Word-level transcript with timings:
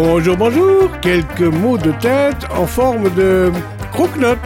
Bonjour, 0.00 0.36
bonjour. 0.36 1.00
Quelques 1.00 1.40
mots 1.40 1.76
de 1.76 1.90
tête 2.00 2.48
en 2.52 2.68
forme 2.68 3.12
de 3.16 3.50
croque-note. 3.90 4.38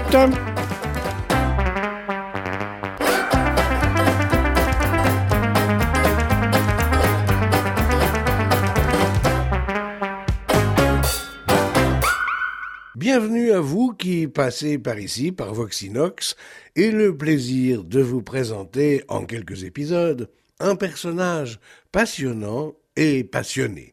Bienvenue 12.96 13.52
à 13.52 13.60
vous 13.60 13.92
qui 13.92 14.28
passez 14.28 14.78
par 14.78 14.98
ici, 14.98 15.32
par 15.32 15.52
Voxinox, 15.52 16.34
et 16.76 16.90
le 16.90 17.14
plaisir 17.14 17.84
de 17.84 18.00
vous 18.00 18.22
présenter 18.22 19.04
en 19.08 19.26
quelques 19.26 19.64
épisodes 19.64 20.30
un 20.60 20.76
personnage 20.76 21.60
passionnant 21.92 22.72
et 22.96 23.22
passionné. 23.22 23.92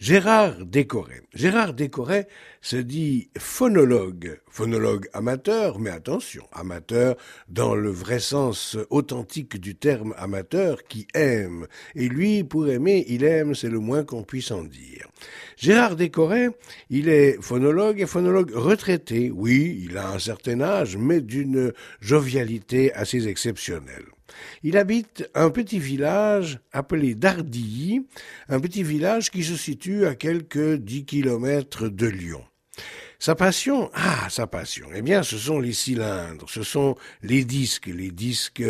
Gérard 0.00 0.66
Décoré. 0.66 1.22
Gérard 1.34 1.72
Décoré 1.72 2.26
se 2.60 2.76
dit 2.76 3.30
phonologue, 3.38 4.40
phonologue 4.50 5.08
amateur, 5.12 5.78
mais 5.78 5.90
attention, 5.90 6.42
amateur 6.52 7.16
dans 7.48 7.76
le 7.76 7.90
vrai 7.90 8.18
sens 8.18 8.76
authentique 8.90 9.60
du 9.60 9.76
terme 9.76 10.12
amateur 10.18 10.82
qui 10.84 11.06
aime. 11.14 11.68
Et 11.94 12.08
lui, 12.08 12.42
pour 12.42 12.68
aimer, 12.68 13.04
il 13.08 13.22
aime, 13.22 13.54
c'est 13.54 13.70
le 13.70 13.78
moins 13.78 14.02
qu'on 14.02 14.24
puisse 14.24 14.50
en 14.50 14.64
dire. 14.64 15.06
Gérard 15.56 15.94
Décoré, 15.94 16.48
il 16.90 17.08
est 17.08 17.40
phonologue 17.40 18.00
et 18.00 18.06
phonologue 18.06 18.52
retraité. 18.52 19.30
Oui, 19.30 19.80
il 19.84 19.96
a 19.96 20.10
un 20.10 20.18
certain 20.18 20.60
âge, 20.60 20.96
mais 20.96 21.20
d'une 21.20 21.72
jovialité 22.00 22.92
assez 22.94 23.28
exceptionnelle. 23.28 24.13
Il 24.62 24.76
habite 24.76 25.30
un 25.34 25.50
petit 25.50 25.78
village 25.78 26.60
appelé 26.72 27.14
Dardilly, 27.14 28.06
un 28.48 28.60
petit 28.60 28.82
village 28.82 29.30
qui 29.30 29.42
se 29.42 29.56
situe 29.56 30.06
à 30.06 30.14
quelques 30.14 30.74
dix 30.74 31.04
kilomètres 31.04 31.88
de 31.88 32.06
Lyon. 32.06 32.44
Sa 33.24 33.34
passion, 33.34 33.90
ah, 33.94 34.28
sa 34.28 34.46
passion, 34.46 34.88
eh 34.94 35.00
bien, 35.00 35.22
ce 35.22 35.38
sont 35.38 35.58
les 35.58 35.72
cylindres, 35.72 36.44
ce 36.46 36.62
sont 36.62 36.94
les 37.22 37.44
disques, 37.46 37.86
les 37.86 38.10
disques 38.10 38.62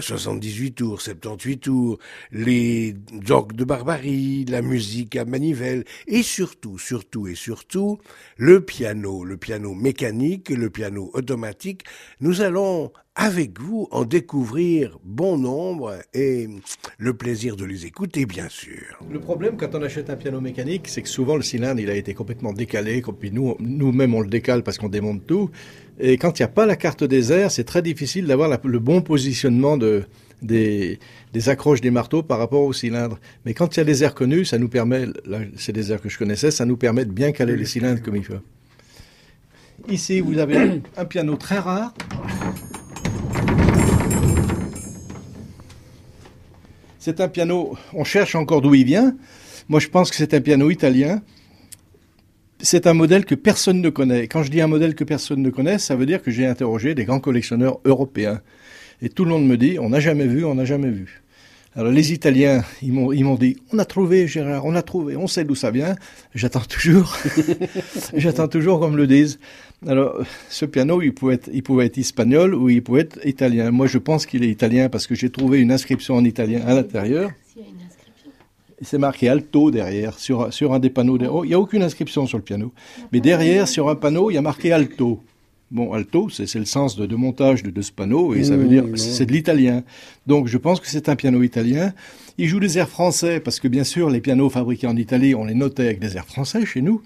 78 0.00 0.66
euh, 0.66 0.74
tours, 0.74 1.00
78 1.00 1.58
tours, 1.58 1.98
les 2.32 2.96
orgues 3.30 3.54
de 3.54 3.62
barbarie, 3.62 4.44
la 4.46 4.60
musique 4.60 5.14
à 5.14 5.24
manivelle, 5.24 5.84
et 6.08 6.24
surtout, 6.24 6.78
surtout 6.78 7.28
et 7.28 7.36
surtout, 7.36 7.98
le 8.36 8.64
piano, 8.64 9.24
le 9.24 9.36
piano 9.36 9.72
mécanique, 9.72 10.48
le 10.48 10.68
piano 10.68 11.10
automatique. 11.14 11.84
Nous 12.20 12.40
allons 12.40 12.92
avec 13.14 13.60
vous 13.60 13.88
en 13.90 14.04
découvrir 14.04 14.98
bon 15.04 15.36
nombre 15.36 15.98
et 16.14 16.48
le 16.96 17.14
plaisir 17.14 17.56
de 17.56 17.64
les 17.64 17.84
écouter, 17.84 18.24
bien 18.24 18.48
sûr. 18.48 18.98
Le 19.10 19.20
problème 19.20 19.56
quand 19.56 19.74
on 19.74 19.82
achète 19.82 20.08
un 20.08 20.16
piano 20.16 20.40
mécanique, 20.40 20.88
c'est 20.88 21.02
que 21.02 21.08
souvent 21.08 21.36
le 21.36 21.42
cylindre, 21.42 21.80
il 21.80 21.90
a 21.90 21.94
été 21.94 22.14
complètement 22.14 22.52
décalé, 22.52 23.02
puis 23.20 23.30
nous, 23.30 23.54
nous-mêmes, 23.60 24.14
on 24.14 24.20
le 24.20 24.28
décale 24.28 24.62
parce 24.62 24.78
qu'on 24.78 24.88
démonte 24.88 25.26
tout. 25.26 25.50
Et 26.00 26.16
quand 26.16 26.38
il 26.38 26.42
n'y 26.42 26.46
a 26.46 26.48
pas 26.48 26.64
la 26.64 26.76
carte 26.76 27.04
des 27.04 27.32
airs, 27.32 27.50
c'est 27.50 27.64
très 27.64 27.82
difficile 27.82 28.26
d'avoir 28.26 28.58
le 28.64 28.78
bon 28.78 29.02
positionnement 29.02 29.76
de, 29.76 30.04
des, 30.40 30.98
des, 31.34 31.48
accroches 31.50 31.82
des 31.82 31.90
marteaux 31.90 32.22
par 32.22 32.38
rapport 32.38 32.62
au 32.62 32.72
cylindre. 32.72 33.18
Mais 33.44 33.52
quand 33.52 33.76
il 33.76 33.80
y 33.80 33.82
a 33.82 33.84
des 33.84 34.02
airs 34.02 34.14
connus, 34.14 34.46
ça 34.46 34.58
nous 34.58 34.68
permet, 34.68 35.06
c'est 35.56 35.72
des 35.72 35.92
airs 35.92 36.00
que 36.00 36.08
je 36.08 36.18
connaissais, 36.18 36.50
ça 36.50 36.64
nous 36.64 36.78
permet 36.78 37.04
de 37.04 37.12
bien 37.12 37.32
caler 37.32 37.56
les 37.56 37.66
cylindres 37.66 38.00
comme 38.00 38.16
il 38.16 38.24
faut. 38.24 38.34
Ici, 39.88 40.20
vous 40.20 40.38
avez 40.38 40.80
un 40.96 41.04
piano 41.04 41.36
très 41.36 41.58
rare. 41.58 41.92
C'est 47.04 47.20
un 47.20 47.26
piano, 47.26 47.76
on 47.94 48.04
cherche 48.04 48.36
encore 48.36 48.60
d'où 48.60 48.76
il 48.76 48.84
vient. 48.84 49.16
Moi, 49.68 49.80
je 49.80 49.88
pense 49.88 50.08
que 50.08 50.14
c'est 50.14 50.34
un 50.34 50.40
piano 50.40 50.70
italien. 50.70 51.20
C'est 52.60 52.86
un 52.86 52.94
modèle 52.94 53.24
que 53.24 53.34
personne 53.34 53.80
ne 53.80 53.90
connaît. 53.90 54.28
Quand 54.28 54.44
je 54.44 54.52
dis 54.52 54.60
un 54.60 54.68
modèle 54.68 54.94
que 54.94 55.02
personne 55.02 55.42
ne 55.42 55.50
connaît, 55.50 55.78
ça 55.78 55.96
veut 55.96 56.06
dire 56.06 56.22
que 56.22 56.30
j'ai 56.30 56.46
interrogé 56.46 56.94
des 56.94 57.04
grands 57.04 57.18
collectionneurs 57.18 57.80
européens. 57.84 58.40
Et 59.00 59.08
tout 59.08 59.24
le 59.24 59.32
monde 59.32 59.48
me 59.48 59.56
dit, 59.56 59.80
on 59.80 59.88
n'a 59.88 59.98
jamais 59.98 60.28
vu, 60.28 60.44
on 60.44 60.54
n'a 60.54 60.64
jamais 60.64 60.90
vu. 60.90 61.21
Alors 61.74 61.90
les 61.90 62.12
Italiens, 62.12 62.62
ils 62.82 62.92
m'ont, 62.92 63.12
ils 63.12 63.24
m'ont 63.24 63.36
dit, 63.36 63.56
on 63.72 63.78
a 63.78 63.86
trouvé 63.86 64.26
Gérard, 64.26 64.66
on 64.66 64.74
a 64.74 64.82
trouvé, 64.82 65.16
on 65.16 65.26
sait 65.26 65.44
d'où 65.44 65.54
ça 65.54 65.70
vient. 65.70 65.96
J'attends 66.34 66.60
toujours, 66.60 67.16
j'attends 68.14 68.48
toujours 68.48 68.78
qu'on 68.78 68.90
me 68.90 68.96
le 68.98 69.06
dise. 69.06 69.38
Alors 69.86 70.20
ce 70.50 70.66
piano, 70.66 71.00
il 71.00 71.14
pouvait, 71.14 71.34
être, 71.34 71.48
il 71.50 71.62
pouvait 71.62 71.86
être 71.86 71.96
espagnol 71.96 72.54
ou 72.54 72.68
il 72.68 72.82
pouvait 72.82 73.02
être 73.02 73.26
italien. 73.26 73.70
Moi, 73.70 73.86
je 73.86 73.96
pense 73.96 74.26
qu'il 74.26 74.44
est 74.44 74.50
italien 74.50 74.90
parce 74.90 75.06
que 75.06 75.14
j'ai 75.14 75.30
trouvé 75.30 75.60
une 75.60 75.72
inscription 75.72 76.14
en 76.16 76.24
italien 76.24 76.60
à 76.66 76.74
l'intérieur. 76.74 77.30
C'est 78.82 78.98
marqué 78.98 79.28
alto 79.28 79.70
derrière, 79.70 80.18
sur, 80.18 80.52
sur 80.52 80.74
un 80.74 80.78
des 80.78 80.90
panneaux. 80.90 81.16
il 81.44 81.48
n'y 81.48 81.54
a 81.54 81.60
aucune 81.60 81.84
inscription 81.84 82.26
sur 82.26 82.36
le 82.36 82.44
piano. 82.44 82.72
Mais 83.12 83.20
derrière, 83.20 83.68
sur 83.68 83.88
un 83.88 83.94
panneau, 83.94 84.30
il 84.30 84.34
y 84.34 84.38
a 84.38 84.42
marqué 84.42 84.72
alto. 84.72 85.22
Bon, 85.72 85.94
alto, 85.94 86.28
c'est 86.28 86.54
le 86.54 86.66
sens 86.66 86.96
de, 86.96 87.16
montage 87.16 87.62
de, 87.62 87.80
ce 87.80 87.92
panneau, 87.92 88.34
et 88.34 88.44
ça 88.44 88.58
veut 88.58 88.68
dire 88.68 88.84
c'est 88.94 89.24
de 89.24 89.32
l'italien. 89.32 89.84
Donc 90.26 90.46
je 90.46 90.58
pense 90.58 90.80
que 90.80 90.86
c'est 90.86 91.08
un 91.08 91.16
piano 91.16 91.42
italien. 91.42 91.94
Il 92.36 92.46
joue 92.46 92.60
des 92.60 92.76
airs 92.76 92.90
français, 92.90 93.40
parce 93.40 93.58
que 93.58 93.68
bien 93.68 93.82
sûr, 93.82 94.10
les 94.10 94.20
pianos 94.20 94.50
fabriqués 94.50 94.86
en 94.86 94.98
Italie, 94.98 95.34
on 95.34 95.46
les 95.46 95.54
notait 95.54 95.84
avec 95.84 95.98
des 95.98 96.18
airs 96.18 96.26
français 96.26 96.66
chez 96.66 96.82
nous. 96.82 97.00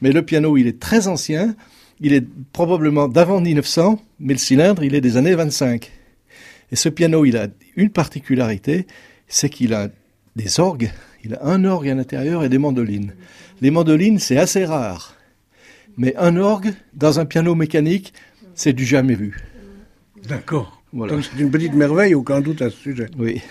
Mais 0.00 0.12
le 0.12 0.22
piano, 0.22 0.56
il 0.56 0.66
est 0.66 0.80
très 0.80 1.08
ancien. 1.08 1.54
Il 2.00 2.14
est 2.14 2.24
probablement 2.54 3.06
d'avant 3.06 3.42
1900, 3.42 4.00
mais 4.18 4.32
le 4.32 4.38
cylindre, 4.38 4.82
il 4.82 4.94
est 4.94 5.02
des 5.02 5.18
années 5.18 5.34
25. 5.34 5.92
Et 6.72 6.76
ce 6.76 6.88
piano, 6.88 7.26
il 7.26 7.36
a 7.36 7.48
une 7.76 7.90
particularité, 7.90 8.86
c'est 9.28 9.50
qu'il 9.50 9.74
a 9.74 9.90
des 10.36 10.58
orgues. 10.58 10.90
Il 11.22 11.34
a 11.34 11.44
un 11.44 11.64
orgue 11.66 11.90
à 11.90 11.94
l'intérieur 11.94 12.44
et 12.44 12.48
des 12.48 12.56
mandolines. 12.56 13.12
Les 13.60 13.70
mandolines, 13.70 14.18
c'est 14.18 14.38
assez 14.38 14.64
rare. 14.64 15.15
Mais 15.96 16.14
un 16.16 16.36
orgue 16.36 16.74
dans 16.94 17.20
un 17.20 17.24
piano 17.24 17.54
mécanique, 17.54 18.12
c'est 18.54 18.72
du 18.72 18.84
jamais 18.84 19.14
vu. 19.14 19.38
D'accord. 20.28 20.82
Voilà. 20.92 21.20
c'est 21.22 21.40
une 21.40 21.50
petite 21.50 21.74
merveille, 21.74 22.14
aucun 22.14 22.40
doute 22.40 22.62
à 22.62 22.70
ce 22.70 22.76
sujet. 22.76 23.08
Oui. 23.18 23.42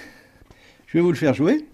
Je 0.88 0.97
vais 0.97 1.01
vous 1.01 1.11
le 1.11 1.17
faire 1.17 1.33
jouer. 1.33 1.66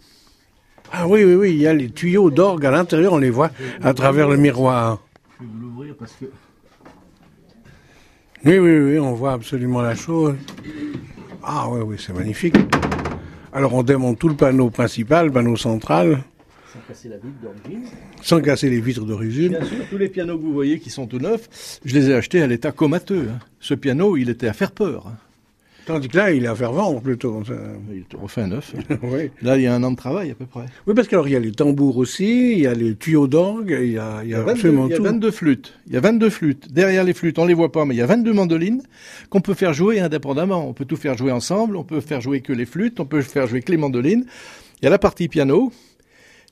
Ah 0.91 1.07
oui, 1.07 1.23
oui, 1.23 1.35
oui, 1.35 1.51
il 1.51 1.57
y 1.57 1.67
a 1.67 1.73
les 1.73 1.89
tuyaux 1.89 2.29
d'orgue 2.29 2.65
à 2.65 2.71
l'intérieur, 2.71 3.13
on 3.13 3.17
les 3.17 3.29
voit 3.29 3.51
à 3.81 3.93
travers 3.93 4.27
le 4.27 4.35
miroir. 4.37 4.99
Je 5.39 5.43
vais 5.43 5.49
vous 5.51 5.59
l'ouvrir 5.59 5.95
parce 5.97 6.13
que... 6.13 6.25
Oui, 8.43 8.57
oui, 8.57 8.79
oui, 8.79 8.99
on 8.99 9.13
voit 9.13 9.33
absolument 9.33 9.81
la 9.81 9.95
chose. 9.95 10.35
Ah 11.43 11.69
oui, 11.69 11.81
oui, 11.81 11.95
c'est 11.99 12.13
magnifique. 12.13 12.55
Alors 13.53 13.73
on 13.73 13.83
démonte 13.83 14.19
tout 14.19 14.29
le 14.29 14.35
panneau 14.35 14.69
principal, 14.69 15.27
le 15.27 15.31
panneau 15.31 15.55
central. 15.55 16.23
Sans 16.73 16.79
casser 16.87 17.09
la 17.09 17.17
vitre 17.17 17.41
d'origine. 17.41 17.83
Sans 18.21 18.41
casser 18.41 18.69
les 18.69 18.79
vitres 18.79 19.05
d'origine. 19.05 19.49
Bien 19.49 19.65
sûr, 19.65 19.77
tous 19.89 19.97
les 19.97 20.07
pianos 20.07 20.37
que 20.37 20.43
vous 20.43 20.53
voyez 20.53 20.79
qui 20.79 20.89
sont 20.89 21.05
tout 21.05 21.19
neufs, 21.19 21.79
je 21.83 21.93
les 21.93 22.09
ai 22.09 22.13
achetés 22.13 22.41
à 22.41 22.47
l'état 22.47 22.71
comateux. 22.71 23.27
Hein. 23.29 23.39
Ce 23.59 23.73
piano, 23.73 24.15
il 24.15 24.29
était 24.29 24.47
à 24.47 24.53
faire 24.53 24.71
peur. 24.71 25.07
Hein. 25.07 25.17
Tandis 25.85 26.07
que 26.07 26.15
là, 26.15 26.31
il 26.31 26.45
est 26.45 26.47
à 26.47 26.55
faire 26.55 26.71
vendre 26.71 27.01
plutôt. 27.01 27.41
Il 27.91 27.97
est 27.97 28.15
refait 28.15 28.47
neuf. 28.47 28.73
oui. 29.03 29.31
Là, 29.41 29.57
il 29.57 29.63
y 29.63 29.67
a 29.67 29.73
un 29.75 29.83
an 29.83 29.91
de 29.91 29.97
travail 29.97 30.31
à 30.31 30.35
peu 30.35 30.45
près. 30.45 30.65
Oui, 30.87 30.93
parce 30.93 31.09
qu'il 31.09 31.17
y 31.27 31.35
a 31.35 31.39
les 31.39 31.51
tambours 31.51 31.97
aussi, 31.97 32.53
il 32.53 32.59
y 32.59 32.67
a 32.67 32.73
les 32.73 32.95
tuyaux 32.95 33.27
d'orgue, 33.27 33.77
il 33.81 33.91
y 33.91 33.97
a, 33.97 34.21
il 34.23 34.29
y 34.29 34.33
a, 34.33 34.41
22, 34.41 34.51
absolument 34.51 34.87
Il 34.87 34.91
y 34.91 34.95
a 34.95 35.01
22 35.01 35.31
flûtes. 35.31 35.73
Il 35.87 35.93
y 35.93 35.97
a 35.97 35.99
22 35.99 36.29
flûtes. 36.29 36.71
Derrière 36.71 37.03
les 37.03 37.13
flûtes, 37.13 37.37
on 37.39 37.45
les 37.45 37.53
voit 37.53 37.71
pas, 37.71 37.83
mais 37.83 37.95
il 37.95 37.97
y 37.97 38.01
a 38.01 38.05
22 38.05 38.31
mandolines 38.31 38.83
qu'on 39.29 39.41
peut 39.41 39.55
faire 39.55 39.73
jouer 39.73 39.99
indépendamment. 39.99 40.65
On 40.69 40.73
peut 40.73 40.85
tout 40.85 40.95
faire 40.95 41.17
jouer 41.17 41.31
ensemble, 41.31 41.75
on 41.75 41.83
peut 41.83 41.99
faire 41.99 42.21
jouer 42.21 42.41
que 42.41 42.53
les 42.53 42.65
flûtes, 42.65 42.99
on 43.01 43.05
peut 43.05 43.21
faire 43.21 43.47
jouer 43.47 43.61
que 43.61 43.71
les 43.71 43.77
mandolines. 43.77 44.25
Il 44.81 44.85
y 44.85 44.87
a 44.87 44.91
la 44.91 44.99
partie 44.99 45.27
piano, 45.27 45.71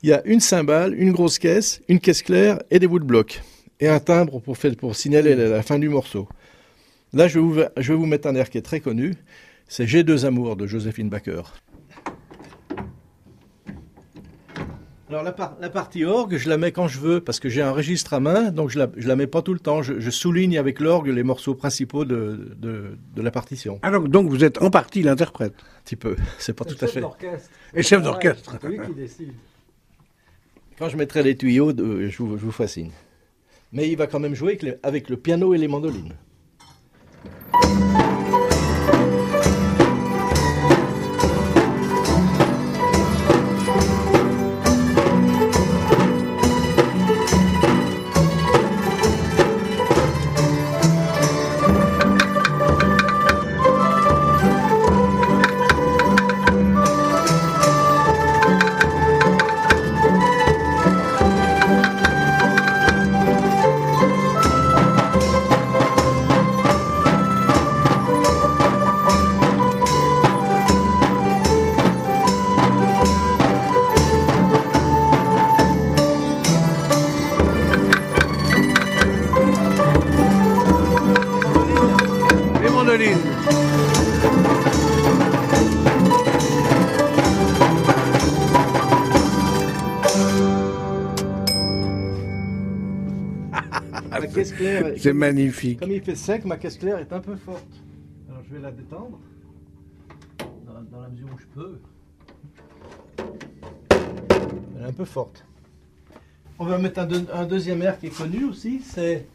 il 0.01 0.09
y 0.09 0.13
a 0.13 0.21
une 0.25 0.39
cymbale, 0.39 0.93
une 0.93 1.11
grosse 1.11 1.39
caisse, 1.39 1.81
une 1.87 1.99
caisse 1.99 2.21
claire 2.21 2.59
et 2.71 2.79
des 2.79 2.87
bouts 2.87 2.99
de 2.99 3.05
bloc. 3.05 3.41
Et 3.79 3.87
un 3.87 3.99
timbre 3.99 4.39
pour, 4.39 4.57
faire, 4.57 4.75
pour 4.75 4.95
signaler 4.95 5.35
la 5.35 5.61
fin 5.61 5.79
du 5.79 5.89
morceau. 5.89 6.27
Là, 7.13 7.27
je 7.27 7.39
vais, 7.39 7.45
vous, 7.45 7.61
je 7.77 7.93
vais 7.93 7.97
vous 7.97 8.05
mettre 8.05 8.27
un 8.27 8.35
air 8.35 8.49
qui 8.49 8.57
est 8.57 8.61
très 8.63 8.81
connu. 8.81 9.15
C'est 9.67 9.87
J'ai 9.87 10.03
deux 10.03 10.25
amours 10.25 10.55
de 10.55 10.67
Joséphine 10.67 11.09
Baker. 11.09 11.41
Alors 15.09 15.23
la, 15.23 15.69
partie 15.71 16.05
orgue, 16.05 16.37
je 16.37 16.47
la 16.47 16.57
mets 16.57 16.71
quand 16.71 16.87
je 16.87 16.99
veux 16.99 17.19
parce 17.19 17.39
que 17.39 17.49
j'ai 17.49 17.63
un 17.63 17.71
registre 17.71 18.13
à 18.13 18.19
main, 18.19 18.51
donc 18.51 18.69
je 18.69 18.77
la, 18.77 18.87
la 18.95 19.15
mets 19.15 19.25
pas 19.25 19.41
tout 19.41 19.53
le 19.53 19.59
temps. 19.59 19.81
Je, 19.81 20.09
souligne 20.11 20.59
avec 20.59 20.79
l'orgue 20.79 21.07
les 21.07 21.23
morceaux 21.23 21.55
principaux 21.55 22.05
de, 22.05 22.55
de, 22.59 23.21
la 23.21 23.31
partition. 23.31 23.79
Alors 23.81 24.07
donc 24.07 24.29
vous 24.29 24.43
êtes 24.43 24.61
en 24.61 24.69
partie 24.69 25.01
l'interprète 25.01 25.55
Un 25.57 25.81
petit 25.83 25.95
peu, 25.95 26.15
c'est 26.37 26.53
pas 26.53 26.63
tout 26.63 26.77
à 26.79 26.85
fait. 26.85 27.01
Et 27.73 27.81
chef 27.81 28.03
d'orchestre. 28.03 28.59
C'est 28.61 28.67
lui 28.67 28.79
qui 28.85 28.93
décide. 28.93 29.33
Quand 30.79 30.87
je 30.87 30.95
mettrai 30.95 31.23
les 31.23 31.35
tuyaux, 31.35 31.73
je, 31.75 32.17
vous, 32.23 32.37
je 32.37 32.45
vous 32.45 32.53
fascine. 32.53 32.91
Mais 33.73 33.89
il 33.89 33.97
va 33.97 34.07
quand 34.07 34.21
même 34.21 34.33
jouer 34.33 34.57
avec, 34.81 35.09
le 35.09 35.17
piano 35.17 35.53
et 35.53 35.57
les 35.57 35.67
mandolines. 35.67 36.13
Ma 94.09 94.25
caisse 94.25 94.53
claire. 94.53 94.93
C'est 94.97 95.13
magnifique. 95.13 95.79
Comme 95.79 95.91
il 95.91 96.01
fait 96.01 96.15
sec, 96.15 96.45
ma 96.45 96.57
caisse 96.57 96.77
claire 96.77 96.97
est 96.97 97.13
un 97.13 97.19
peu 97.19 97.35
forte. 97.35 97.67
Alors 98.27 98.41
je 98.49 98.55
vais 98.55 98.61
la 98.61 98.71
détendre 98.71 99.19
dans, 100.65 100.99
la 100.99 101.09
mesure 101.09 101.27
où 101.31 101.37
je 101.37 101.45
peux. 101.53 101.79
Elle 104.77 104.81
est 104.81 104.87
un 104.87 104.93
peu 104.93 105.05
forte. 105.05 105.45
On 106.57 106.65
va 106.65 106.79
mettre 106.79 107.01
un 107.01 107.45
deuxième 107.45 107.83
air 107.83 107.99
qui 107.99 108.07
est 108.07 108.17
connu 108.17 108.45
aussi, 108.45 108.81
c'est 108.83 109.27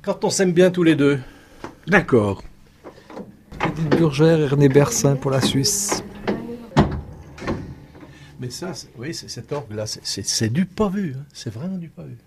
quand 0.00 0.24
on 0.24 0.30
s'aime 0.30 0.52
bien 0.52 0.70
tous 0.70 0.84
les 0.84 0.94
deux. 0.96 1.18
D'accord. 1.86 2.42
Edith 3.72 3.96
Burgère 3.96 4.38
et 4.38 4.46
René 4.48 4.68
Bersin 4.68 5.16
pour 5.16 5.30
la 5.30 5.40
Suisse. 5.40 6.04
Mais 8.38 8.50
ça, 8.50 8.72
oui, 8.98 9.14
cet 9.14 9.50
orgue-là, 9.50 9.86
c'est 9.86 10.52
du 10.52 10.66
pas 10.66 10.88
vu, 10.88 11.14
hein. 11.16 11.24
c'est 11.32 11.52
vraiment 11.52 11.78
du 11.78 11.88
pas 11.88 12.02
vu. 12.02 12.18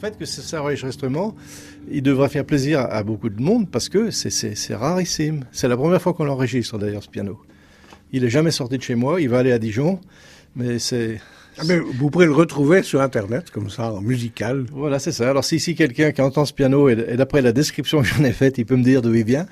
Fait 0.00 0.16
que 0.18 0.24
c'est 0.24 0.56
un 0.56 0.60
enregistrement, 0.60 1.34
il 1.90 2.02
devrait 2.02 2.28
faire 2.28 2.44
plaisir 2.44 2.80
à 2.80 3.02
beaucoup 3.02 3.28
de 3.28 3.40
monde 3.42 3.68
parce 3.70 3.88
que 3.88 4.10
c'est- 4.10 4.30
c'est 4.30 4.54
c'est 4.54 4.74
rarissime. 4.74 5.44
C'est 5.52 5.68
la 5.68 5.76
première 5.76 6.00
fois 6.00 6.14
qu'on 6.14 6.24
l'enregistre 6.24 6.78
d'ailleurs 6.78 7.02
ce 7.02 7.08
piano. 7.08 7.38
Il 8.12 8.24
est 8.24 8.30
jamais 8.30 8.50
sorti 8.50 8.76
de 8.78 8.82
chez 8.82 8.94
moi, 8.96 9.20
il 9.20 9.28
va 9.28 9.38
aller 9.38 9.52
à 9.52 9.58
Dijon, 9.58 10.00
mais 10.56 10.78
c'est 10.78 11.20
Ah, 11.58 11.62
mais 11.66 11.78
vous 11.78 12.08
pourrez 12.10 12.26
le 12.26 12.32
retrouver 12.32 12.82
sur 12.82 13.00
Internet, 13.02 13.50
comme 13.50 13.68
ça, 13.70 13.92
en 13.92 14.00
musical. 14.00 14.64
voilà 14.72 14.98
c'est 14.98 15.12
ça. 15.12 15.28
Alors 15.28 15.44
si, 15.44 15.60
si 15.60 15.74
quelqu'un 15.74 16.10
qui 16.12 16.22
entend 16.22 16.44
ce 16.46 16.54
piano 16.54 16.88
et, 16.88 16.92
et 17.08 17.16
d'après 17.16 17.42
la 17.42 17.52
description 17.52 18.00
que 18.00 18.06
j'en 18.08 18.24
ai 18.24 18.32
faite, 18.32 18.56
il 18.58 18.64
peut 18.64 18.76
me 18.76 18.84
dire 18.84 19.02
d'où 19.02 19.14
il 19.14 19.24
vient. 19.24 19.46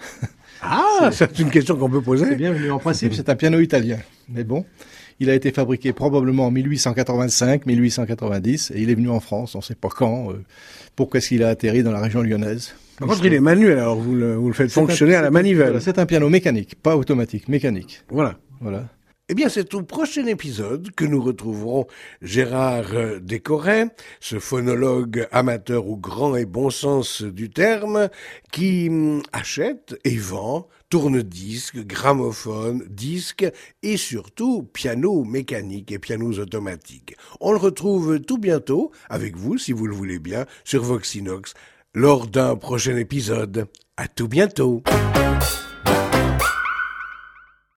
Ah, 0.63 1.11
c'est 1.13 1.39
une 1.39 1.51
question 1.51 1.77
qu'on 1.77 1.89
peut 1.91 1.99
C'est 2.01 2.05
poser. 2.05 2.37
bienvenu. 2.37 2.71
En 2.71 2.79
principe, 2.79 3.15
c'est 3.15 3.29
un 3.29 3.37
piano 3.37 3.61
italien, 3.61 3.99
mais 4.29 4.43
bon. 4.45 4.65
Il 5.21 5.31
a 5.31 5.35
été 5.35 5.51
fabriqué 5.51 5.93
probablement 5.93 6.47
en 6.47 6.51
1885, 6.51 7.67
1890, 7.67 8.73
et 8.75 8.81
il 8.83 8.91
est 8.91 8.95
venu 8.95 9.11
en 9.11 9.21
France, 9.21 9.55
on 9.55 9.59
ne 9.59 9.63
sait 9.63 9.75
pas 9.75 9.89
quand. 9.89 10.31
euh, 10.31 10.45
pourquoi 10.97 11.19
est-ce 11.19 11.29
qu'il 11.29 11.43
a 11.43 11.49
atterri 11.49 11.83
dans 11.83 11.93
la 11.93 12.01
région 12.01 12.23
lyonnaise 12.23 12.75
Par 12.99 13.09
contre, 13.09 13.25
il 13.25 13.35
est 13.35 13.41
manuel, 13.41 13.79
alors 13.79 13.97
vous 13.99 14.15
le, 14.15 14.35
vous 14.37 14.49
le 14.49 14.55
faites 14.55 14.67
un- 14.67 14.71
fonctionner 14.71 15.15
à 15.15 15.23
la 15.23 15.31
manivelle. 15.31 15.81
C'est 15.81 15.99
un 15.99 16.07
piano 16.07 16.29
mécanique, 16.29 16.75
pas 16.83 16.97
automatique, 16.97 17.49
mécanique. 17.49 18.03
Voilà. 18.11 18.37
Voilà. 18.61 18.87
Eh 19.31 19.35
bien, 19.35 19.51
c'est 19.51 19.75
au 19.75 19.83
prochain 19.83 20.25
épisode 20.25 20.91
que 20.93 21.05
nous 21.05 21.23
retrouverons 21.23 21.87
Gérard 22.23 22.95
euh, 22.95 23.21
Descoret, 23.21 23.89
ce 24.21 24.39
phonologue 24.39 25.29
amateur 25.33 25.87
au 25.87 25.99
grand 25.99 26.35
et 26.35 26.47
bon 26.47 26.71
sens 26.71 27.21
du 27.21 27.51
terme, 27.51 28.09
qui 28.53 28.89
hum, 28.89 29.23
achète 29.35 29.99
et 30.05 30.17
vend 30.17 30.67
tourne-disques, 30.89 31.87
gramophones, 31.87 32.87
disques 32.89 33.47
et 33.83 33.99
surtout 33.99 34.63
pianos 34.63 35.25
mécaniques 35.25 35.93
et 35.93 35.99
pianos 35.99 36.39
automatiques. 36.39 37.15
On 37.41 37.53
le 37.53 37.59
retrouve 37.59 38.21
tout 38.21 38.39
bientôt, 38.39 38.93
avec 39.11 39.37
vous, 39.37 39.59
si 39.59 39.73
vous 39.73 39.87
le 39.87 39.95
voulez 39.95 40.21
bien, 40.21 40.47
sur 40.65 40.83
Voxinox, 40.83 41.53
lors 41.93 42.29
d'un 42.29 42.57
prochain 42.57 42.97
épisode. 42.97 43.67
À 43.99 44.09
tout 44.09 44.29
bientôt. 44.29 44.83